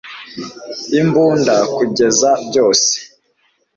[0.99, 2.91] imbunda- kugeza byose